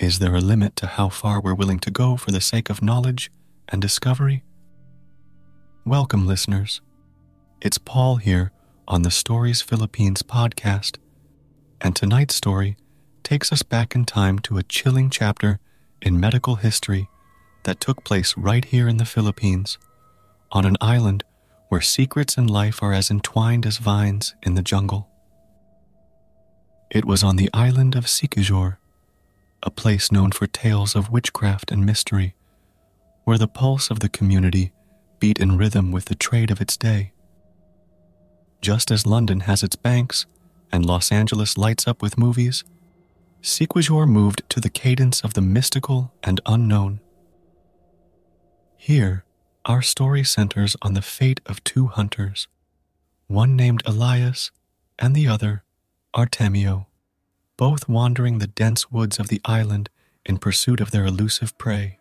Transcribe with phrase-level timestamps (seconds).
[0.00, 2.80] Is there a limit to how far we're willing to go for the sake of
[2.80, 3.30] knowledge
[3.68, 4.42] and discovery?
[5.84, 6.80] Welcome, listeners.
[7.60, 8.50] It's Paul here
[8.88, 10.96] on the Stories Philippines podcast,
[11.82, 12.78] and tonight's story
[13.22, 15.60] takes us back in time to a chilling chapter
[16.00, 17.10] in medical history
[17.64, 19.76] that took place right here in the Philippines,
[20.50, 21.24] on an island
[21.68, 25.10] where secrets and life are as entwined as vines in the jungle.
[26.90, 28.78] It was on the island of Siquijor,
[29.62, 32.34] a place known for tales of witchcraft and mystery,
[33.24, 34.72] where the pulse of the community
[35.18, 37.12] beat in rhythm with the trade of its day.
[38.60, 40.26] Just as London has its banks
[40.72, 42.64] and Los Angeles lights up with movies,
[43.42, 47.00] Siquijor moved to the cadence of the mystical and unknown.
[48.76, 49.24] Here,
[49.64, 52.48] our story centers on the fate of two hunters,
[53.26, 54.50] one named Elias
[54.98, 55.64] and the other
[56.14, 56.86] Artemio,
[57.60, 59.90] both wandering the dense woods of the island
[60.24, 61.98] in pursuit of their elusive prey.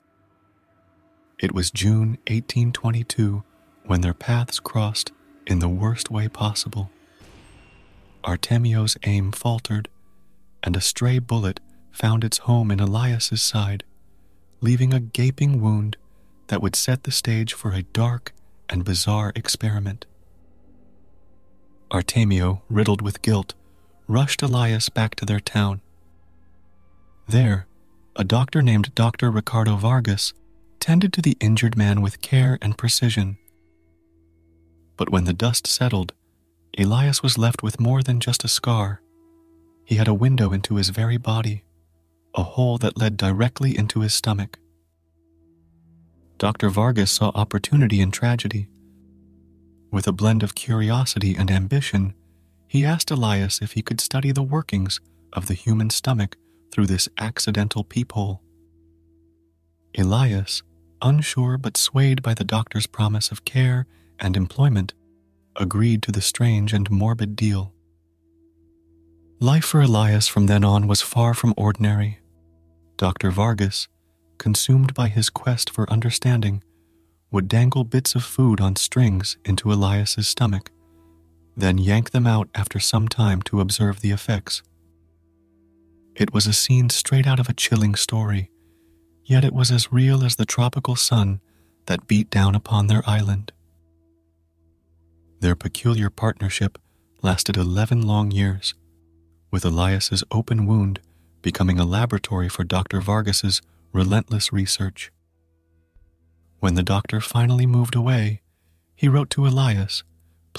[1.38, 3.44] It was June 1822
[3.84, 5.12] when their paths crossed
[5.46, 6.90] in the worst way possible.
[8.24, 9.90] Artemio's aim faltered
[10.64, 11.60] and a stray bullet
[11.92, 13.84] found its home in Elias's side,
[14.62, 15.98] leaving a gaping wound
[16.48, 18.32] that would set the stage for a dark
[18.70, 20.06] and bizarre experiment.
[21.92, 23.56] Artemio, riddled with guilt,
[24.10, 25.82] rushed Elias back to their town.
[27.28, 27.68] There,
[28.16, 29.30] a doctor named Dr.
[29.30, 30.34] Ricardo Vargas
[30.80, 33.38] tended to the injured man with care and precision.
[34.98, 36.14] But when the dust settled,
[36.78, 39.02] Elias was left with more than just a scar.
[39.86, 41.64] He had a window into his very body,
[42.36, 44.58] a hole that led directly into his stomach.
[46.40, 46.70] Dr.
[46.70, 48.70] Vargas saw opportunity in tragedy.
[49.92, 52.16] With a blend of curiosity and ambition,
[52.70, 55.02] he asked Elias if he could study the workings
[55.34, 56.38] of the human stomach
[56.72, 58.44] through this accidental peephole.
[59.98, 60.62] Elias,
[61.02, 63.88] unsure but swayed by the doctor's promise of care
[64.20, 64.94] and employment,
[65.56, 67.74] agreed to the strange and morbid deal.
[69.40, 72.20] Life for Elias from then on was far from ordinary.
[72.98, 73.32] Dr.
[73.32, 73.88] Vargas,
[74.38, 76.64] consumed by his quest for understanding,
[77.32, 80.72] would dangle bits of food on strings into Elias's stomach,
[81.60, 84.64] then yank them out after some time to observe the effects.
[86.16, 88.50] It was a scene straight out of a chilling story,
[89.24, 91.42] yet it was as real as the tropical sun
[91.86, 93.52] that beat down upon their island.
[95.40, 96.78] Their peculiar partnership
[97.22, 98.74] lasted 11 long years
[99.52, 101.00] with Elias's open wound
[101.42, 103.00] becoming a laboratory for Dr.
[103.02, 105.12] Vargas's relentless research.
[106.60, 108.42] When the doctor finally moved away,
[108.96, 110.04] he wrote to Elias,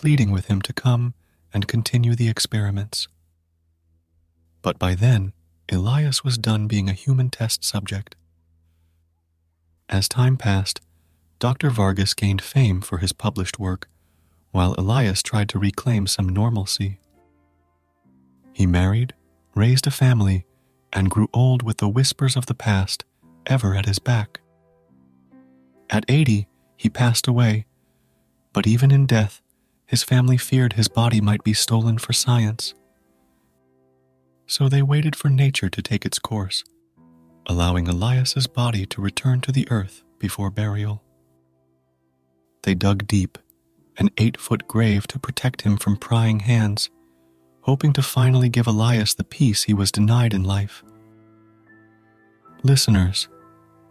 [0.00, 1.12] pleading with him to come
[1.52, 3.06] and continue the experiments.
[4.62, 5.34] But by then,
[5.70, 8.16] Elias was done being a human test subject.
[9.90, 10.80] As time passed,
[11.38, 11.68] Dr.
[11.68, 13.90] Vargas gained fame for his published work,
[14.52, 16.98] while Elias tried to reclaim some normalcy.
[18.54, 19.12] He married,
[19.54, 20.46] raised a family,
[20.94, 23.04] and grew old with the whispers of the past
[23.44, 24.40] ever at his back.
[25.90, 27.66] At 80, he passed away,
[28.54, 29.42] but even in death,
[29.90, 32.74] his family feared his body might be stolen for science.
[34.46, 36.64] So they waited for nature to take its course,
[37.46, 41.02] allowing Elias's body to return to the earth before burial.
[42.62, 43.36] They dug deep,
[43.98, 46.88] an eight foot grave to protect him from prying hands
[47.62, 50.82] hoping to finally give Elias the peace he was denied in life.
[52.62, 53.28] Listeners,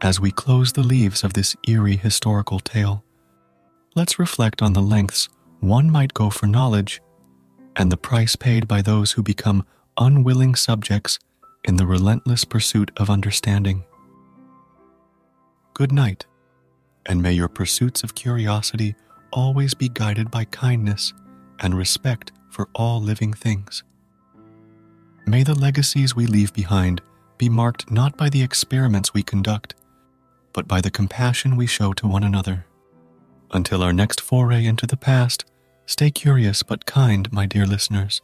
[0.01, 3.03] as we close the leaves of this eerie historical tale,
[3.95, 7.01] let's reflect on the lengths one might go for knowledge
[7.75, 9.65] and the price paid by those who become
[9.97, 11.19] unwilling subjects
[11.63, 13.83] in the relentless pursuit of understanding.
[15.73, 16.25] Good night,
[17.05, 18.95] and may your pursuits of curiosity
[19.31, 21.13] always be guided by kindness
[21.59, 23.83] and respect for all living things.
[25.25, 27.01] May the legacies we leave behind
[27.37, 29.75] be marked not by the experiments we conduct,
[30.53, 32.65] but by the compassion we show to one another.
[33.51, 35.45] Until our next foray into the past,
[35.85, 38.21] stay curious but kind, my dear listeners,